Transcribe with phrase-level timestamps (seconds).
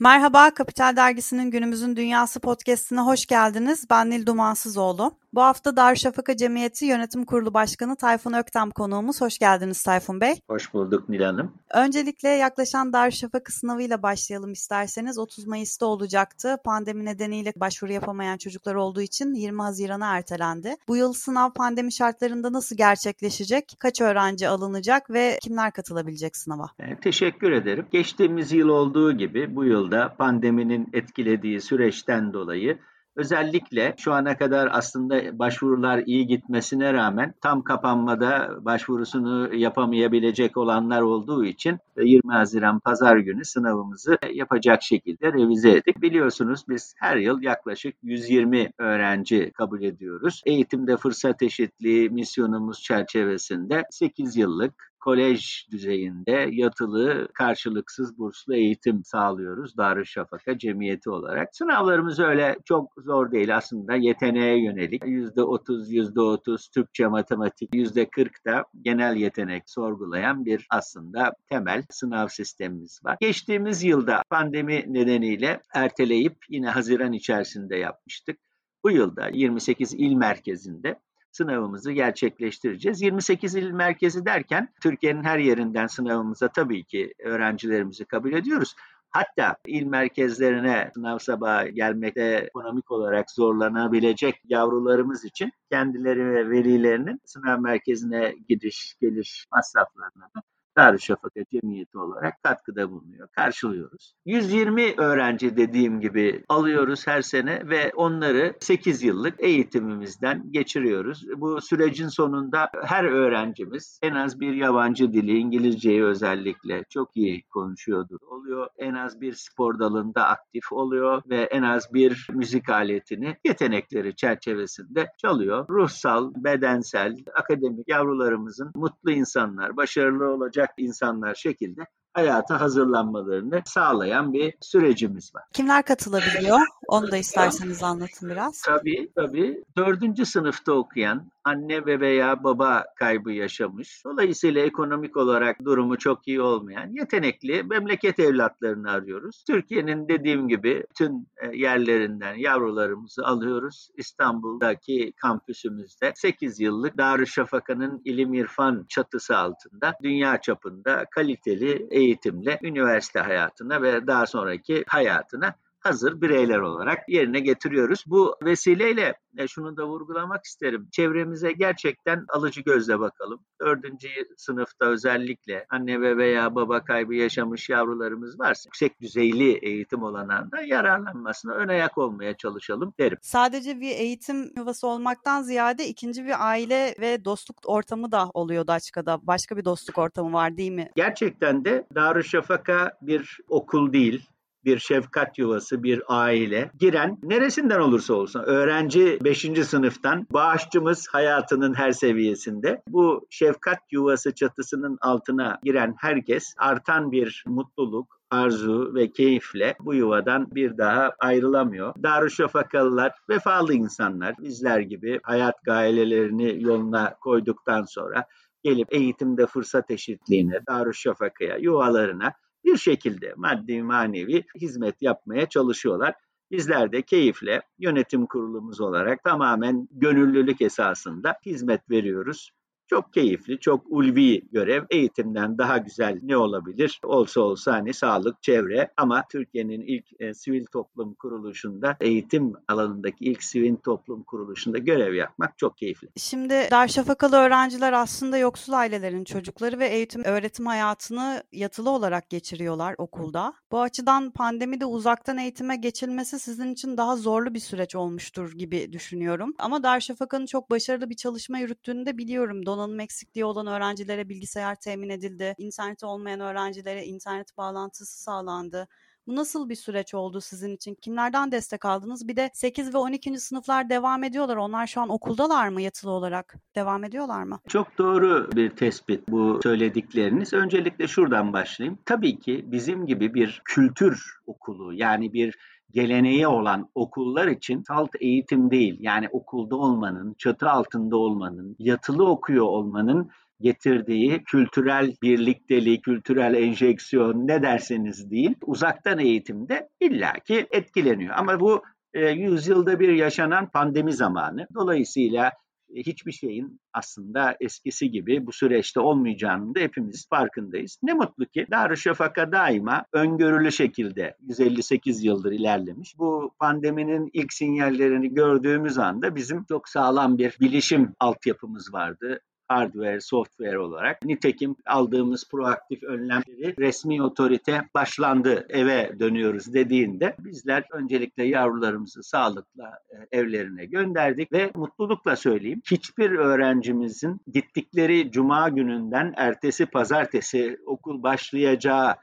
[0.00, 3.86] Merhaba, Kapital Dergisi'nin Günümüzün Dünyası podcastine hoş geldiniz.
[3.90, 5.18] Ben Nil Dumansızoğlu.
[5.32, 9.20] Bu hafta Darüşşafaka Cemiyeti Yönetim Kurulu Başkanı Tayfun Öktem konuğumuz.
[9.20, 10.34] Hoş geldiniz Tayfun Bey.
[10.50, 11.52] Hoş bulduk Nil Hanım.
[11.74, 15.18] Öncelikle yaklaşan Darüşşafaka sınavıyla başlayalım isterseniz.
[15.18, 16.56] 30 Mayıs'ta olacaktı.
[16.64, 20.76] Pandemi nedeniyle başvuru yapamayan çocuklar olduğu için 20 Haziran'a ertelendi.
[20.88, 23.76] Bu yıl sınav pandemi şartlarında nasıl gerçekleşecek?
[23.78, 26.70] Kaç öğrenci alınacak ve kimler katılabilecek sınava?
[26.78, 27.86] E, teşekkür ederim.
[27.90, 32.78] Geçtiğimiz yıl olduğu gibi bu yılda pandeminin etkilediği süreçten dolayı
[33.18, 41.44] Özellikle şu ana kadar aslında başvurular iyi gitmesine rağmen tam kapanmada başvurusunu yapamayabilecek olanlar olduğu
[41.44, 46.02] için 20 Haziran Pazar günü sınavımızı yapacak şekilde revize ettik.
[46.02, 50.42] Biliyorsunuz biz her yıl yaklaşık 120 öğrenci kabul ediyoruz.
[50.46, 60.58] Eğitimde fırsat eşitliği misyonumuz çerçevesinde 8 yıllık kolej düzeyinde yatılı karşılıksız burslu eğitim sağlıyoruz Darüşşafaka
[60.58, 61.56] Cemiyeti olarak.
[61.56, 65.02] Sınavlarımız öyle çok zor değil aslında yeteneğe yönelik.
[65.02, 73.16] %30, %30 Türkçe, matematik, %40 da genel yetenek sorgulayan bir aslında temel sınav sistemimiz var.
[73.20, 78.38] Geçtiğimiz yılda pandemi nedeniyle erteleyip yine Haziran içerisinde yapmıştık.
[78.84, 80.98] Bu yılda 28 il merkezinde
[81.32, 83.02] sınavımızı gerçekleştireceğiz.
[83.02, 88.74] 28 il merkezi derken Türkiye'nin her yerinden sınavımıza tabii ki öğrencilerimizi kabul ediyoruz.
[89.10, 97.60] Hatta il merkezlerine sınav sabahı gelmekte ekonomik olarak zorlanabilecek yavrularımız için kendileri ve velilerinin sınav
[97.60, 100.42] merkezine gidiş geliş masraflarına da
[100.78, 103.28] Darüşşafaka Cemiyeti olarak katkıda bulunuyor.
[103.28, 104.14] Karşılıyoruz.
[104.26, 111.24] 120 öğrenci dediğim gibi alıyoruz her sene ve onları 8 yıllık eğitimimizden geçiriyoruz.
[111.36, 118.18] Bu sürecin sonunda her öğrencimiz en az bir yabancı dili, İngilizceyi özellikle çok iyi konuşuyordur.
[118.30, 124.16] Oluyor en az bir spor dalında aktif oluyor ve en az bir müzik aletini yetenekleri
[124.16, 125.66] çerçevesinde çalıyor.
[125.68, 135.34] Ruhsal, bedensel, akademik yavrularımızın mutlu insanlar, başarılı olacak insanlar şekilde hayata hazırlanmalarını sağlayan bir sürecimiz
[135.34, 135.44] var.
[135.52, 136.60] Kimler katılabiliyor?
[136.88, 138.62] Onu da isterseniz anlatın biraz.
[138.62, 139.64] Tabii tabii.
[139.76, 144.04] Dördüncü sınıfta okuyan anne ve veya baba kaybı yaşamış.
[144.04, 149.44] Dolayısıyla ekonomik olarak durumu çok iyi olmayan yetenekli memleket evlatlarını arıyoruz.
[149.46, 153.88] Türkiye'nin dediğim gibi tüm e, yerlerinden yavrularımızı alıyoruz.
[153.96, 163.82] İstanbul'daki kampüsümüzde 8 yıllık Darüşşafaka'nın ilim irfan çatısı altında dünya çapında kaliteli eğitimle üniversite hayatına
[163.82, 165.54] ve daha sonraki hayatına
[165.88, 168.04] hazır bireyler olarak yerine getiriyoruz.
[168.06, 170.88] Bu vesileyle e, şunu da vurgulamak isterim.
[170.92, 173.40] Çevremize gerçekten alıcı gözle bakalım.
[173.60, 180.60] Dördüncü sınıfta özellikle anne ve veya baba kaybı yaşamış yavrularımız varsa yüksek düzeyli eğitim olanağında
[180.60, 183.18] yararlanmasına ön ayak olmaya çalışalım derim.
[183.22, 189.18] Sadece bir eğitim yuvası olmaktan ziyade ikinci bir aile ve dostluk ortamı da oluyor Daçka'da.
[189.22, 190.90] Başka bir dostluk ortamı var değil mi?
[190.96, 194.28] Gerçekten de Darüşşafaka bir okul değil
[194.68, 199.46] bir şefkat yuvası, bir aile giren neresinden olursa olsun öğrenci 5.
[199.64, 208.20] sınıftan bağışçımız hayatının her seviyesinde bu şefkat yuvası çatısının altına giren herkes artan bir mutluluk,
[208.30, 211.94] arzu ve keyifle bu yuvadan bir daha ayrılamıyor.
[212.02, 218.24] Darüşşafakalılar vefalı insanlar bizler gibi hayat gailelerini yoluna koyduktan sonra
[218.62, 222.32] gelip eğitimde fırsat eşitliğine, Darüşşafaka'ya, yuvalarına
[222.68, 226.14] bir şekilde maddi manevi hizmet yapmaya çalışıyorlar.
[226.50, 232.50] Bizler de keyifle yönetim kurulumuz olarak tamamen gönüllülük esasında hizmet veriyoruz.
[232.90, 234.84] Çok keyifli, çok ulvi görev.
[234.90, 237.00] Eğitimden daha güzel ne olabilir?
[237.04, 243.42] Olsa olsa hani sağlık, çevre ama Türkiye'nin ilk e, sivil toplum kuruluşunda, eğitim alanındaki ilk
[243.42, 246.08] sivil toplum kuruluşunda görev yapmak çok keyifli.
[246.16, 253.52] Şimdi Darüşşafakalı öğrenciler aslında yoksul ailelerin çocukları ve eğitim öğretim hayatını yatılı olarak geçiriyorlar okulda.
[253.72, 259.54] Bu açıdan pandemide uzaktan eğitime geçilmesi sizin için daha zorlu bir süreç olmuştur gibi düşünüyorum.
[259.58, 265.08] Ama Darüşşafaka'nın çok başarılı bir çalışma yürüttüğünü de biliyorum donanım eksikliği olan öğrencilere bilgisayar temin
[265.08, 265.54] edildi.
[265.58, 268.88] İnterneti olmayan öğrencilere internet bağlantısı sağlandı.
[269.26, 270.94] Bu nasıl bir süreç oldu sizin için?
[270.94, 272.28] Kimlerden destek aldınız?
[272.28, 273.38] Bir de 8 ve 12.
[273.40, 274.56] sınıflar devam ediyorlar.
[274.56, 276.54] Onlar şu an okuldalar mı yatılı olarak?
[276.74, 277.60] Devam ediyorlar mı?
[277.68, 280.52] Çok doğru bir tespit bu söyledikleriniz.
[280.52, 281.98] Öncelikle şuradan başlayayım.
[282.04, 285.58] Tabii ki bizim gibi bir kültür okulu yani bir
[285.92, 292.66] geleneği olan okullar için salt eğitim değil yani okulda olmanın, çatı altında olmanın, yatılı okuyor
[292.66, 293.30] olmanın
[293.60, 301.34] getirdiği kültürel birlikteliği, kültürel enjeksiyon ne derseniz deyin uzaktan eğitimde illaki etkileniyor.
[301.36, 301.82] Ama bu
[302.14, 304.66] e, yüzyılda bir yaşanan pandemi zamanı.
[304.74, 305.52] Dolayısıyla
[305.94, 310.98] hiçbir şeyin aslında eskisi gibi bu süreçte olmayacağının da hepimiz farkındayız.
[311.02, 316.18] Ne mutlu ki Darüşşafaka daima öngörülü şekilde 158 yıldır ilerlemiş.
[316.18, 323.78] Bu pandeminin ilk sinyallerini gördüğümüz anda bizim çok sağlam bir bilişim altyapımız vardı hardware, software
[323.78, 324.24] olarak.
[324.24, 333.38] Nitekim aldığımız proaktif önlemleri resmi otorite başlandı eve dönüyoruz dediğinde bizler öncelikle yavrularımızı sağlıkla e,
[333.38, 342.14] evlerine gönderdik ve mutlulukla söyleyeyim hiçbir öğrencimizin gittikleri cuma gününden ertesi pazartesi okul başlayacağı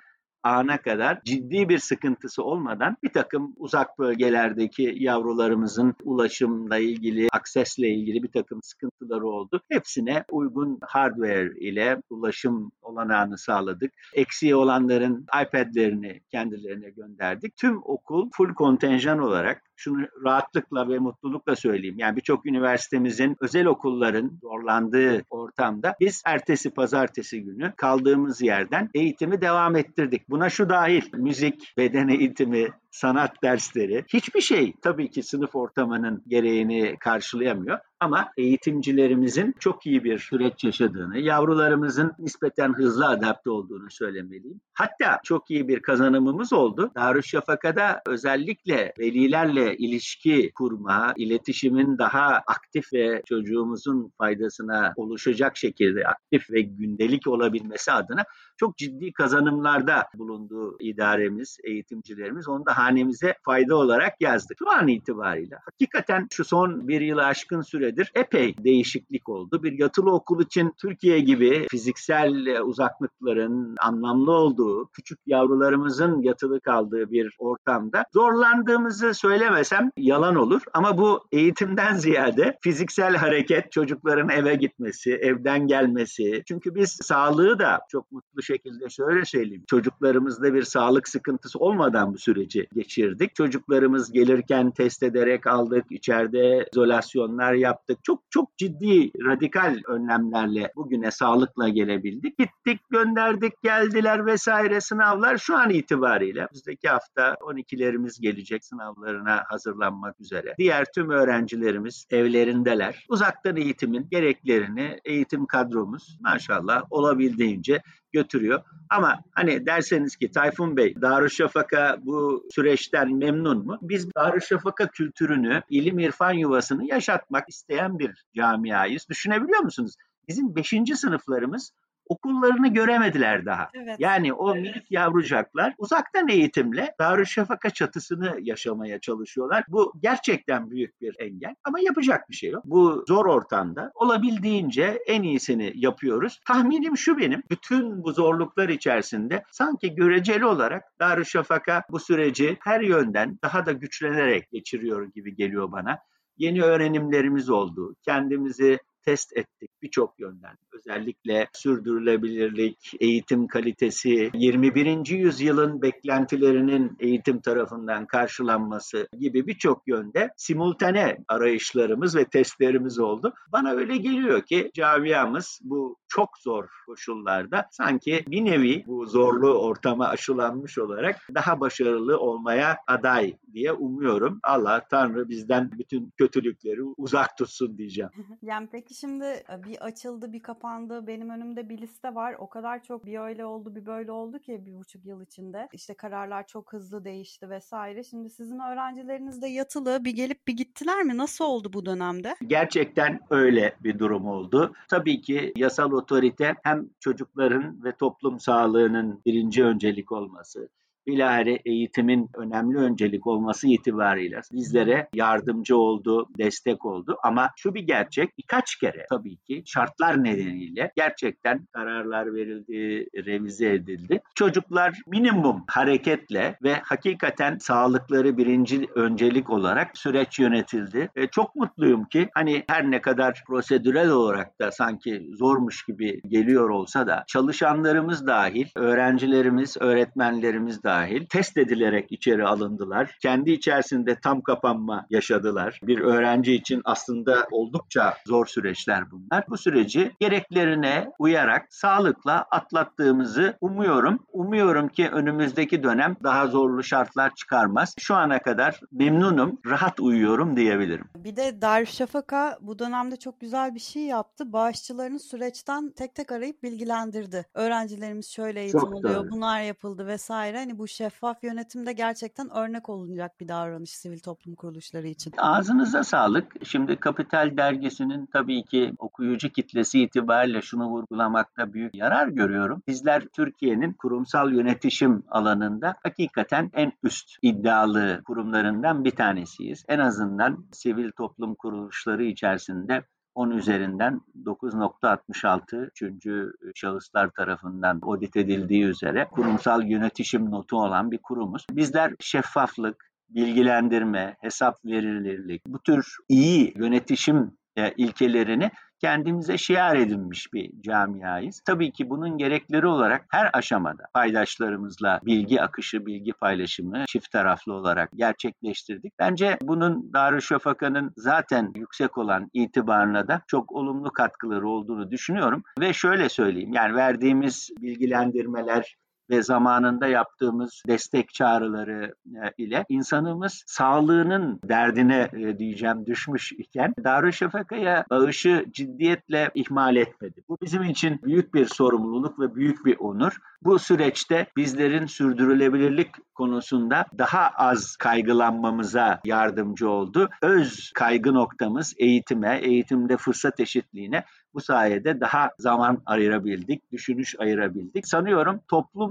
[0.46, 8.24] ana kadar ciddi bir sıkıntısı olmadan bir takım uzak bölgelerdeki yavrularımızın ulaşımla ilgili, aksesle ilgili
[8.24, 9.62] bir takım sıkıntıları oldu.
[9.72, 13.94] Hepsine uygun hardware ile ulaşım olanağını sağladık.
[14.14, 17.58] Eksiği olanların iPad'lerini kendilerine gönderdik.
[17.58, 21.96] Tüm okul full kontenjan olarak şunu rahatlıkla ve mutlulukla söyleyeyim.
[21.98, 29.76] Yani birçok üniversitemizin, özel okulların zorlandığı ortamda biz ertesi pazartesi günü kaldığımız yerden eğitimi devam
[29.76, 30.30] ettirdik.
[30.30, 36.96] Buna şu dahil, müzik, beden eğitimi, sanat dersleri hiçbir şey tabii ki sınıf ortamının gereğini
[37.00, 37.80] karşılayamıyor.
[38.00, 44.62] Ama eğitimcilerimizin çok iyi bir süreç yaşadığını, yavrularımızın nispeten hızlı adapte olduğunu söylemeliyim.
[44.74, 46.92] Hatta çok iyi bir kazanımımız oldu.
[46.96, 56.62] Darüşşafaka'da özellikle velilerle ilişki kurma, iletişimin daha aktif ve çocuğumuzun faydasına oluşacak şekilde aktif ve
[56.62, 58.24] gündelik olabilmesi adına
[58.58, 62.48] çok ciddi kazanımlarda bulunduğu idaremiz, eğitimcilerimiz.
[62.48, 64.58] Onu da hanemize fayda olarak yazdık.
[64.60, 69.64] Şu an itibariyle hakikaten şu son bir yılı aşkın süredir epey değişiklik oldu.
[69.64, 77.36] Bir yatılı okul için Türkiye gibi fiziksel uzaklıkların anlamlı olduğu, küçük yavrularımızın yatılı kaldığı bir
[77.40, 80.62] ortamda zorlandığımızı söylemesem yalan olur.
[80.74, 86.44] Ama bu eğitimden ziyade fiziksel hareket, çocukların eve gitmesi, evden gelmesi.
[86.48, 89.64] Çünkü biz sağlığı da çok mutlu şekilde şöyle söyleyeyim.
[89.68, 93.36] Çocuklarımızda bir sağlık sıkıntısı olmadan bu süreci geçirdik.
[93.36, 95.86] Çocuklarımız gelirken test ederek aldık.
[95.90, 98.00] içeride izolasyonlar yaptık.
[98.04, 102.38] Çok çok ciddi radikal önlemlerle bugüne sağlıkla gelebildik.
[102.38, 106.48] Gittik, gönderdik, geldiler vesaire sınavlar şu an itibariyle.
[106.54, 110.56] Bizdeki hafta 12'lerimiz gelecek sınavlarına hazırlanmak üzere.
[110.58, 113.06] Diğer tüm öğrencilerimiz evlerindeler.
[113.10, 117.82] Uzaktan eğitimin gereklerini eğitim kadromuz maşallah olabildiğince
[118.16, 118.64] götürüyor.
[118.90, 123.78] Ama hani derseniz ki Tayfun Bey Darüşşafaka bu süreçten memnun mu?
[123.82, 129.10] Biz Darüşşafaka kültürünü, ilim irfan yuvasını yaşatmak isteyen bir camiayız.
[129.10, 129.96] Düşünebiliyor musunuz?
[130.28, 130.74] Bizim 5.
[130.96, 131.72] sınıflarımız
[132.08, 133.70] okullarını göremediler daha.
[133.74, 133.96] Evet.
[134.00, 139.64] Yani o minik yavrucaklar uzaktan eğitimle Darüşşafaka çatısını yaşamaya çalışıyorlar.
[139.68, 142.64] Bu gerçekten büyük bir engel ama yapacak bir şey yok.
[142.66, 146.40] Bu zor ortamda olabildiğince en iyisini yapıyoruz.
[146.48, 147.44] Tahminim şu benim.
[147.50, 154.52] Bütün bu zorluklar içerisinde sanki göreceli olarak Darüşşafaka bu süreci her yönden daha da güçlenerek
[154.52, 156.00] geçiriyor gibi geliyor bana
[156.38, 157.96] yeni öğrenimlerimiz oldu.
[158.02, 160.58] Kendimizi test ettik birçok yönden.
[160.74, 165.08] Özellikle sürdürülebilirlik, eğitim kalitesi, 21.
[165.08, 173.34] yüzyılın beklentilerinin eğitim tarafından karşılanması gibi birçok yönde simultane arayışlarımız ve testlerimiz oldu.
[173.52, 180.08] Bana öyle geliyor ki camiamız bu çok zor koşullarda sanki bir nevi bu zorlu ortama
[180.08, 184.40] aşılanmış olarak daha başarılı olmaya aday diye umuyorum.
[184.44, 188.12] Allah Tanrı bizden bütün kötülükleri uzak tutsun diyeceğim.
[188.42, 192.36] Yani peki şimdi e, bir açıldı bir kapandı benim önümde bir liste var.
[192.40, 195.68] O kadar çok bir öyle oldu bir böyle oldu ki bir buçuk yıl içinde.
[195.74, 198.04] İşte kararlar çok hızlı değişti vesaire.
[198.04, 201.18] Şimdi sizin öğrencileriniz de yatılı bir gelip bir gittiler mi?
[201.18, 202.36] Nasıl oldu bu dönemde?
[202.48, 204.74] Gerçekten öyle bir durum oldu.
[204.88, 210.70] Tabii ki yasal otorite hem çocukların ve toplum sağlığının birinci öncelik olması,
[211.08, 217.18] bilahare eğitimin önemli öncelik olması itibariyle bizlere yardımcı oldu, destek oldu.
[217.24, 224.22] Ama şu bir gerçek birkaç kere tabii ki şartlar nedeniyle gerçekten kararlar verildi, revize edildi.
[224.36, 231.10] Çocuklar minimum hareketle ve hakikaten sağlıkları birinci öncelik olarak süreç yönetildi.
[231.16, 236.70] E, çok mutluyum ki hani her ne kadar prosedürel olarak da sanki zormuş gibi geliyor
[236.70, 243.18] olsa da çalışanlarımız dahil, öğrencilerimiz, öğretmenlerimiz dahil dahil test edilerek içeri alındılar.
[243.22, 245.80] Kendi içerisinde tam kapanma yaşadılar.
[245.84, 249.46] Bir öğrenci için aslında oldukça zor süreçler bunlar.
[249.50, 254.20] Bu süreci gereklerine uyarak sağlıkla atlattığımızı umuyorum.
[254.34, 257.96] Umuyorum ki önümüzdeki dönem daha zorlu şartlar çıkarmaz.
[258.00, 261.06] Şu ana kadar memnunum, rahat uyuyorum diyebilirim.
[261.16, 264.54] Bir de Darüşşafaka bu dönemde çok güzel bir şey yaptı.
[264.54, 267.46] Bağışçılarını süreçten tek tek arayıp bilgilendirdi.
[267.54, 269.32] Öğrencilerimiz şöyle eğitim çok oluyor, doğru.
[269.32, 270.58] bunlar yapıldı vesaire.
[270.58, 275.34] Hani bu şeffaf yönetimde gerçekten örnek olunacak bir davranış sivil toplum kuruluşları için.
[275.38, 276.54] Ağzınıza sağlık.
[276.64, 282.82] Şimdi Kapital dergisinin tabii ki okuyucu kitlesi itibariyle şunu vurgulamakta büyük yarar görüyorum.
[282.88, 289.86] Bizler Türkiye'nin kurumsal yönetişim alanında hakikaten en üst iddialı kurumlarından bir tanesiyiz.
[289.88, 293.04] En azından sivil toplum kuruluşları içerisinde
[293.36, 301.66] 10 üzerinden 9.66 üçüncü şahıslar tarafından audit edildiği üzere kurumsal yönetişim notu olan bir kurumuz.
[301.72, 310.72] Bizler şeffaflık, bilgilendirme, hesap verilirlik, bu tür iyi yönetişim e, ilkelerini kendimize şiar edinmiş bir
[310.82, 311.62] camiayız.
[311.66, 318.10] Tabii ki bunun gerekleri olarak her aşamada paydaşlarımızla bilgi akışı, bilgi paylaşımı çift taraflı olarak
[318.16, 319.14] gerçekleştirdik.
[319.20, 325.64] Bence bunun Darüşşafaka'nın zaten yüksek olan itibarına da çok olumlu katkıları olduğunu düşünüyorum.
[325.80, 328.96] Ve şöyle söyleyeyim yani verdiğimiz bilgilendirmeler,
[329.30, 338.06] ve zamanında yaptığımız destek çağrıları e, ile insanımız sağlığının derdine e, diyeceğim düşmüş iken Darüşşafaka'ya
[338.10, 340.44] bağışı ciddiyetle ihmal etmedi.
[340.50, 343.38] Bu bizim için büyük bir sorumluluk ve büyük bir onur.
[343.62, 350.30] Bu süreçte bizlerin sürdürülebilirlik konusunda daha az kaygılanmamıza yardımcı oldu.
[350.42, 358.08] Öz kaygı noktamız eğitime, eğitimde fırsat eşitliğine bu sayede daha zaman ayırabildik, düşünüş ayırabildik.
[358.08, 358.60] Sanıyorum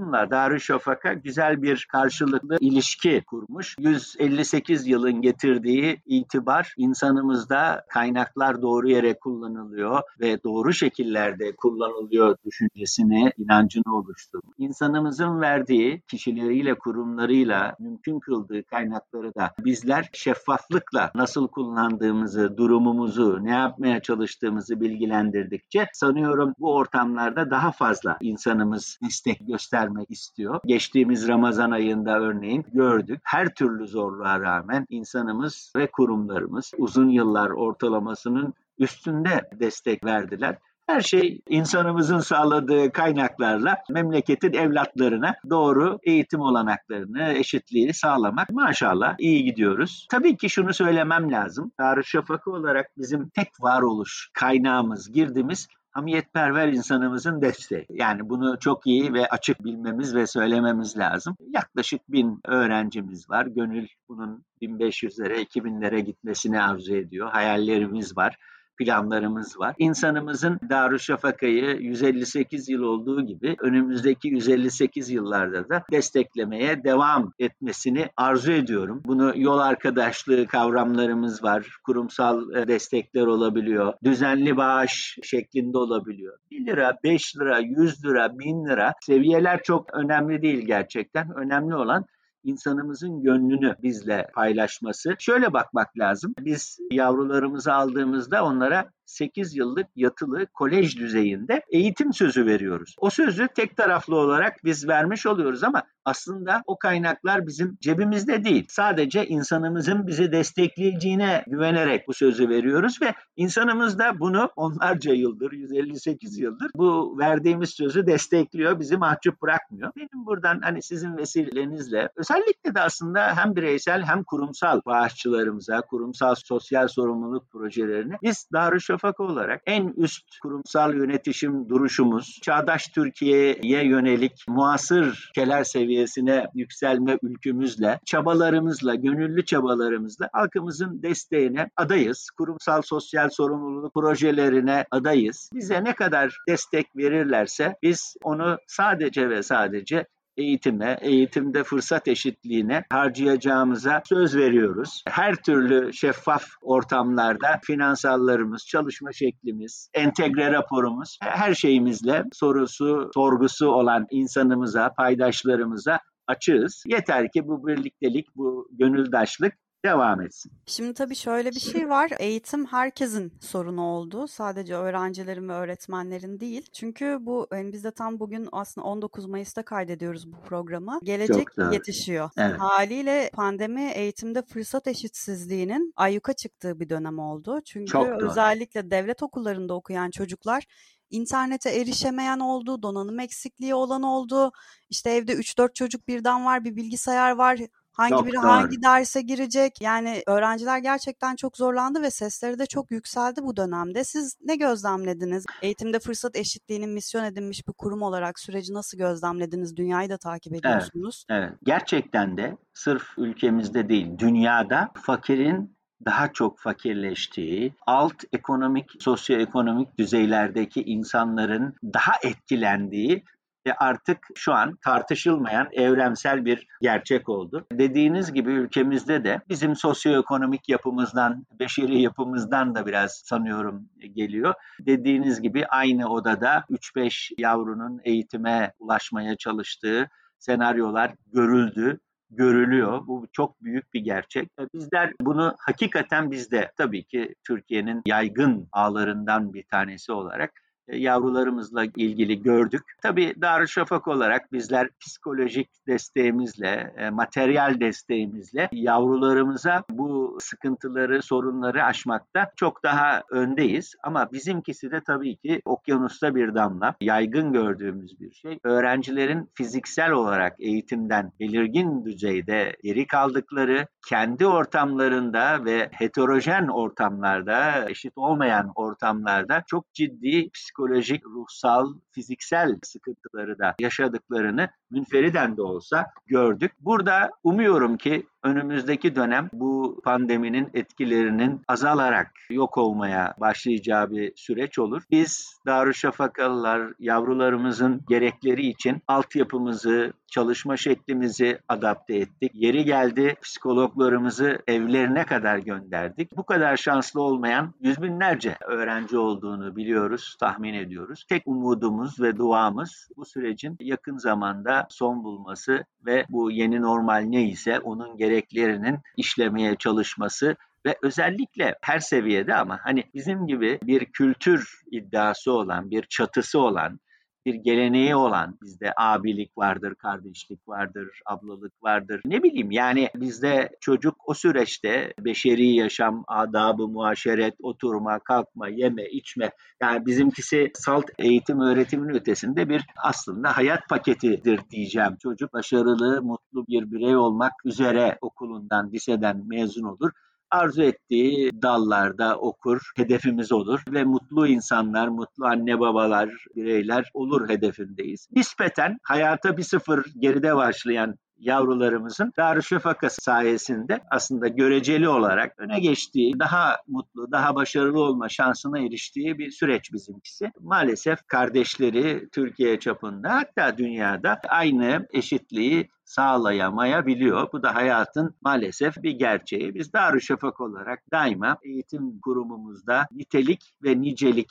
[0.05, 3.75] toplumla Darüşşafaka güzel bir karşılıklı ilişki kurmuş.
[3.79, 13.95] 158 yılın getirdiği itibar insanımızda kaynaklar doğru yere kullanılıyor ve doğru şekillerde kullanılıyor düşüncesini, inancını
[13.95, 14.55] oluşturmuş.
[14.57, 24.01] İnsanımızın verdiği kişileriyle, kurumlarıyla mümkün kıldığı kaynakları da bizler şeffaflıkla nasıl kullandığımızı, durumumuzu, ne yapmaya
[24.01, 29.47] çalıştığımızı bilgilendirdikçe sanıyorum bu ortamlarda daha fazla insanımız destek
[29.95, 30.59] göstermek istiyor.
[30.65, 33.19] Geçtiğimiz Ramazan ayında örneğin gördük.
[33.23, 40.57] Her türlü zorluğa rağmen insanımız ve kurumlarımız uzun yıllar ortalamasının üstünde destek verdiler.
[40.87, 48.49] Her şey insanımızın sağladığı kaynaklarla memleketin evlatlarına doğru eğitim olanaklarını, eşitliği sağlamak.
[48.49, 50.07] Maşallah iyi gidiyoruz.
[50.11, 51.71] Tabii ki şunu söylemem lazım.
[51.79, 57.85] Darüşşafaka olarak bizim tek varoluş kaynağımız, girdimiz hamiyetperver insanımızın desteği.
[57.89, 61.37] Yani bunu çok iyi ve açık bilmemiz ve söylememiz lazım.
[61.49, 63.45] Yaklaşık bin öğrencimiz var.
[63.45, 67.29] Gönül bunun 1500'lere, 2000'lere gitmesini arzu ediyor.
[67.31, 68.37] Hayallerimiz var
[68.77, 69.75] planlarımız var.
[69.77, 79.01] İnsanımızın Darüşşafaka'yı 158 yıl olduğu gibi önümüzdeki 158 yıllarda da desteklemeye devam etmesini arzu ediyorum.
[79.05, 81.67] Bunu yol arkadaşlığı kavramlarımız var.
[81.85, 83.93] Kurumsal e, destekler olabiliyor.
[84.03, 86.37] Düzenli bağış şeklinde olabiliyor.
[86.51, 91.35] 1 lira, 5 lira, 100 lira, 1000 lira seviyeler çok önemli değil gerçekten.
[91.35, 92.05] Önemli olan
[92.45, 95.15] insanımızın gönlünü bizle paylaşması.
[95.19, 96.33] Şöyle bakmak lazım.
[96.39, 102.95] Biz yavrularımızı aldığımızda onlara 8 yıllık yatılı kolej düzeyinde eğitim sözü veriyoruz.
[102.97, 108.65] O sözü tek taraflı olarak biz vermiş oluyoruz ama aslında o kaynaklar bizim cebimizde değil.
[108.69, 116.39] Sadece insanımızın bizi destekleyeceğine güvenerek bu sözü veriyoruz ve insanımız da bunu onlarca yıldır, 158
[116.39, 119.91] yıldır bu verdiğimiz sözü destekliyor, bizi mahcup bırakmıyor.
[119.95, 126.87] Benim buradan hani sizin vesilenizle özellikle de aslında hem bireysel hem kurumsal bağışçılarımıza, kurumsal sosyal
[126.87, 128.47] sorumluluk projelerini biz
[128.95, 135.85] Darüşşafaka olarak en üst kurumsal yönetişim duruşumuz, çağdaş Türkiye'ye yönelik muasır keler seviyesi
[136.15, 142.29] seviyesine yükselme ülkümüzle, çabalarımızla, gönüllü çabalarımızla halkımızın desteğine adayız.
[142.37, 145.49] Kurumsal sosyal sorumluluk projelerine adayız.
[145.53, 150.05] Bize ne kadar destek verirlerse biz onu sadece ve sadece
[150.37, 155.03] eğitime, eğitimde fırsat eşitliğine harcayacağımıza söz veriyoruz.
[155.07, 164.93] Her türlü şeffaf ortamlarda finansallarımız, çalışma şeklimiz, entegre raporumuz her şeyimizle sorusu, sorgusu olan insanımıza,
[164.97, 166.83] paydaşlarımıza açığız.
[166.87, 169.53] Yeter ki bu birliktelik, bu gönüldaşlık
[169.85, 170.51] devam etsin.
[170.65, 172.11] Şimdi tabii şöyle bir şey var.
[172.19, 174.27] Eğitim herkesin sorunu oldu.
[174.27, 176.69] Sadece öğrencilerin ve öğretmenlerin değil.
[176.73, 180.99] Çünkü bu yani biz de tam bugün aslında 19 Mayıs'ta kaydediyoruz bu programı.
[181.03, 182.29] Gelecek yetişiyor.
[182.37, 182.59] Evet.
[182.59, 187.61] Haliyle pandemi eğitimde fırsat eşitsizliğinin ayyuka çıktığı bir dönem oldu.
[187.65, 190.63] Çünkü Çok özellikle devlet okullarında okuyan çocuklar
[191.09, 194.51] internete erişemeyen oldu, donanım eksikliği olan oldu.
[194.89, 197.59] İşte evde 3-4 çocuk birden var, bir bilgisayar var.
[197.97, 199.81] Hangi çok biri hangi derse girecek?
[199.81, 204.03] Yani öğrenciler gerçekten çok zorlandı ve sesleri de çok yükseldi bu dönemde.
[204.03, 205.45] Siz ne gözlemlediniz?
[205.61, 209.77] Eğitimde fırsat eşitliğinin misyon edinmiş bir kurum olarak süreci nasıl gözlemlediniz?
[209.77, 211.25] Dünyayı da takip ediyorsunuz.
[211.29, 211.59] Evet, evet.
[211.63, 215.75] Gerçekten de sırf ülkemizde değil, dünyada fakirin
[216.05, 223.23] daha çok fakirleştiği, alt ekonomik, sosyoekonomik düzeylerdeki insanların daha etkilendiği
[223.67, 227.67] ve artık şu an tartışılmayan evrensel bir gerçek oldu.
[227.71, 234.53] Dediğiniz gibi ülkemizde de bizim sosyoekonomik yapımızdan, beşeri yapımızdan da biraz sanıyorum geliyor.
[234.79, 243.07] Dediğiniz gibi aynı odada 3-5 yavrunun eğitime ulaşmaya çalıştığı senaryolar görüldü görülüyor.
[243.07, 244.49] Bu çok büyük bir gerçek.
[244.73, 252.41] Bizler bunu hakikaten bizde tabii ki Türkiye'nin yaygın ağlarından bir tanesi olarak e, yavrularımızla ilgili
[252.43, 252.81] gördük.
[253.01, 262.83] Tabii Darüşşafaka olarak bizler psikolojik desteğimizle, e, materyal desteğimizle yavrularımıza bu sıkıntıları, sorunları aşmakta çok
[262.83, 263.95] daha öndeyiz.
[264.03, 268.59] Ama bizimkisi de tabii ki okyanusta bir damla, yaygın gördüğümüz bir şey.
[268.63, 278.71] Öğrencilerin fiziksel olarak eğitimden belirgin düzeyde geri kaldıkları, kendi ortamlarında ve heterojen ortamlarda, eşit olmayan
[278.75, 286.71] ortamlarda çok ciddi psikolojik psikolojik, ruhsal, fiziksel sıkıntıları da yaşadıklarını münferiden de olsa gördük.
[286.79, 295.03] Burada umuyorum ki önümüzdeki dönem bu pandeminin etkilerinin azalarak yok olmaya başlayacağı bir süreç olur.
[295.11, 302.51] Biz Darüşşafakalılar yavrularımızın gerekleri için altyapımızı, çalışma şeklimizi adapte ettik.
[302.53, 306.37] Yeri geldi psikologlarımızı evlerine kadar gönderdik.
[306.37, 311.25] Bu kadar şanslı olmayan yüz binlerce öğrenci olduğunu biliyoruz, tahmin ediyoruz.
[311.29, 317.79] Tek umudumuz ve duamız bu sürecin yakın zamanda son bulması ve bu yeni normal neyse
[317.79, 325.51] onun gereklerinin işlemeye çalışması ve özellikle her seviyede ama hani bizim gibi bir kültür iddiası
[325.51, 326.99] olan, bir çatısı olan,
[327.45, 332.21] bir geleneği olan bizde abilik vardır, kardeşlik vardır, ablalık vardır.
[332.25, 339.49] Ne bileyim yani bizde çocuk o süreçte beşeri yaşam, adabı, muaşeret, oturma, kalkma, yeme, içme
[339.81, 345.17] yani bizimkisi salt eğitim öğretimin ötesinde bir aslında hayat paketidir diyeceğim.
[345.23, 350.11] Çocuk başarılı, mutlu bir birey olmak üzere okulundan, liseden mezun olur
[350.51, 358.27] arzu ettiği dallarda okur, hedefimiz olur ve mutlu insanlar, mutlu anne babalar, bireyler olur hedefindeyiz.
[358.31, 366.77] Nispeten hayata bir sıfır geride başlayan yavrularımızın Darüşşafaka sayesinde aslında göreceli olarak öne geçtiği, daha
[366.87, 370.51] mutlu, daha başarılı olma şansına eriştiği bir süreç bizimkisi.
[370.59, 377.51] Maalesef kardeşleri Türkiye çapında hatta dünyada aynı eşitliği sağlayamayabiliyor.
[377.53, 379.75] Bu da hayatın maalesef bir gerçeği.
[379.75, 384.49] Biz Darüşşafaka olarak daima eğitim kurumumuzda nitelik ve nicelik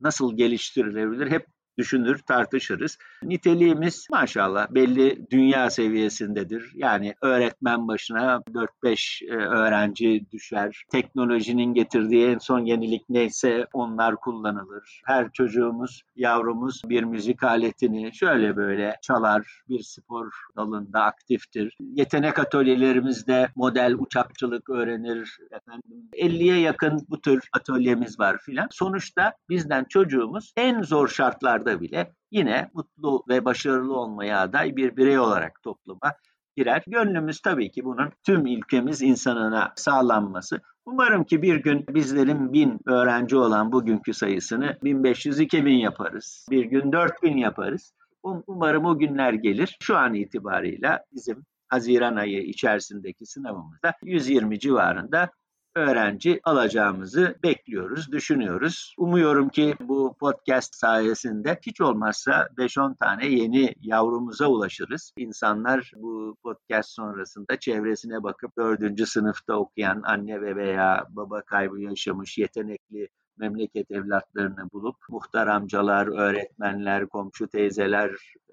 [0.00, 1.46] nasıl geliştirilebilir hep
[1.78, 2.98] düşünür, tartışırız.
[3.22, 6.72] Niteliğimiz maşallah belli dünya seviyesindedir.
[6.74, 8.42] Yani öğretmen başına
[8.84, 10.84] 4-5 e, öğrenci düşer.
[10.90, 15.02] Teknolojinin getirdiği en son yenilik neyse onlar kullanılır.
[15.04, 19.62] Her çocuğumuz, yavrumuz bir müzik aletini şöyle böyle çalar.
[19.68, 21.76] Bir spor dalında aktiftir.
[21.80, 25.38] Yetenek atölyelerimizde model uçakçılık öğrenir.
[25.50, 28.68] Efendim 50'ye yakın bu tür atölyemiz var filan.
[28.70, 34.96] Sonuçta bizden çocuğumuz en zor şartlar şartlarda bile yine mutlu ve başarılı olmaya aday bir
[34.96, 36.14] birey olarak topluma
[36.56, 36.82] girer.
[36.86, 40.60] Gönlümüz tabii ki bunun tüm ülkemiz insanına sağlanması.
[40.86, 46.46] Umarım ki bir gün bizlerin bin öğrenci olan bugünkü sayısını 1500-2000 yaparız.
[46.50, 47.92] Bir gün 4000 yaparız.
[48.22, 49.76] Um, umarım o günler gelir.
[49.80, 55.30] Şu an itibarıyla bizim Haziran ayı içerisindeki sınavımızda 120 civarında
[55.74, 58.94] öğrenci alacağımızı bekliyoruz, düşünüyoruz.
[58.98, 65.12] Umuyorum ki bu podcast sayesinde hiç olmazsa 5-10 tane yeni yavrumuza ulaşırız.
[65.16, 69.08] İnsanlar bu podcast sonrasında çevresine bakıp 4.
[69.08, 77.08] sınıfta okuyan anne ve veya baba kaybı yaşamış yetenekli memleket evlatlarını bulup muhtar amcalar, öğretmenler,
[77.08, 78.10] komşu teyzeler,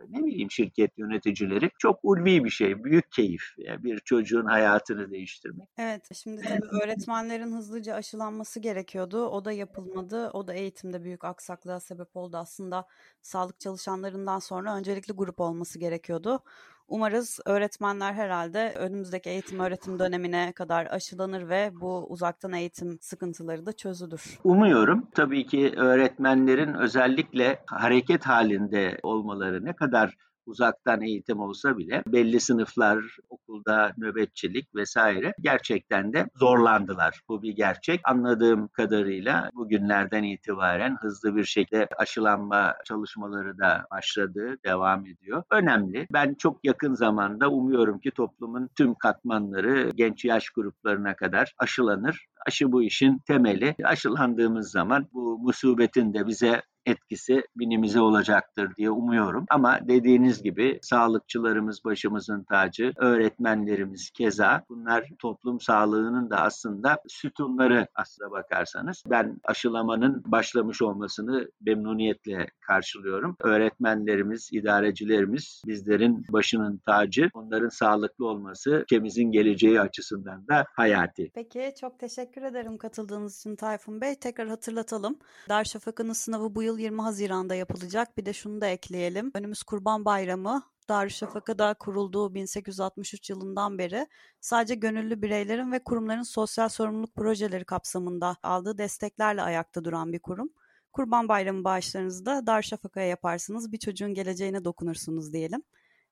[0.08, 3.44] ne bileyim şirket yöneticileri çok ulvi bir şey, büyük keyif.
[3.58, 5.68] Yani bir çocuğun hayatını değiştirmek.
[5.78, 9.28] Evet, şimdi tabii öğretmenlerin hızlıca aşılanması gerekiyordu.
[9.28, 10.30] O da yapılmadı.
[10.30, 12.38] O da eğitimde büyük aksaklığa sebep oldu.
[12.38, 12.88] Aslında
[13.22, 16.44] sağlık çalışanlarından sonra öncelikli grup olması gerekiyordu.
[16.90, 23.74] Umarız öğretmenler herhalde önümüzdeki eğitim öğretim dönemine kadar aşılanır ve bu uzaktan eğitim sıkıntıları da
[23.74, 24.40] çözülür.
[24.44, 25.08] Umuyorum.
[25.16, 30.16] Tabii ki öğretmenlerin özellikle hareket halinde olmaları ne kadar
[30.50, 37.22] uzaktan eğitim olsa bile belli sınıflar okulda nöbetçilik vesaire gerçekten de zorlandılar.
[37.30, 38.02] Bu bir gerçek.
[38.04, 45.44] Anladığım kadarıyla bugünlerden itibaren hızlı bir şekilde aşılanma çalışmaları da başladı, devam ediyor.
[45.52, 46.08] Önemli.
[46.14, 52.26] Ben çok yakın zamanda umuyorum ki toplumun tüm katmanları genç yaş gruplarına kadar aşılanır.
[52.48, 53.76] Aşı bu işin temeli.
[53.84, 59.46] Aşılandığımız zaman bu musibetin de bize etkisi binimize olacaktır diye umuyorum.
[59.50, 68.32] Ama dediğiniz gibi sağlıkçılarımız başımızın tacı, öğretmenlerimiz keza bunlar toplum sağlığının da aslında sütunları aslına
[68.32, 69.04] bakarsanız.
[69.06, 73.36] Ben aşılamanın başlamış olmasını memnuniyetle karşılıyorum.
[73.44, 77.30] Öğretmenlerimiz, idarecilerimiz bizlerin başının tacı.
[77.34, 81.32] Onların sağlıklı olması ülkemizin geleceği açısından da hayati.
[81.34, 84.16] Peki çok teşekkür ederim katıldığınız için Tayfun Bey.
[84.16, 85.20] Tekrar hatırlatalım.
[85.50, 88.18] Darüşşafaka'nın sınavı bu yıl 20 Haziran'da yapılacak.
[88.18, 89.32] Bir de şunu da ekleyelim.
[89.36, 90.64] Önümüz Kurban Bayramı.
[90.90, 94.08] Darüşşafaka'da kurulduğu 1863 yılından beri
[94.42, 100.50] sadece gönüllü bireylerin ve kurumların sosyal sorumluluk projeleri kapsamında aldığı desteklerle ayakta duran bir kurum.
[100.94, 103.72] Kurban Bayramı bağışlarınızı da Darüşşafaka'ya yaparsınız.
[103.72, 105.64] Bir çocuğun geleceğine dokunursunuz diyelim.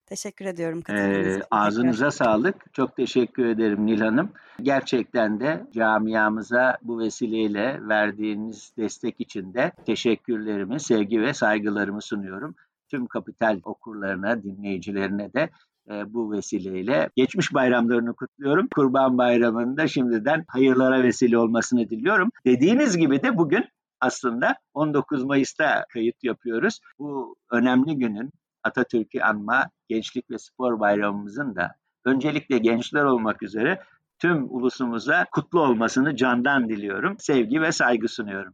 [0.07, 0.81] Teşekkür ediyorum.
[0.89, 2.73] Ee, ağzınıza sağlık.
[2.73, 4.31] Çok teşekkür ederim Nil Hanım.
[4.61, 12.55] Gerçekten de camiamıza bu vesileyle verdiğiniz destek için de teşekkürlerimi, sevgi ve saygılarımı sunuyorum.
[12.91, 15.49] Tüm kapital okurlarına, dinleyicilerine de
[15.91, 18.67] e, bu vesileyle geçmiş bayramlarını kutluyorum.
[18.75, 22.29] Kurban Bayramı'nda şimdiden hayırlara vesile olmasını diliyorum.
[22.45, 23.65] Dediğiniz gibi de bugün
[24.01, 26.79] aslında 19 Mayıs'ta kayıt yapıyoruz.
[26.99, 28.31] Bu önemli günün
[28.63, 33.83] Atatürk'ü anma Gençlik ve Spor Bayramımızın da öncelikle gençler olmak üzere
[34.19, 37.15] tüm ulusumuza kutlu olmasını candan diliyorum.
[37.19, 38.53] Sevgi ve saygı sunuyorum.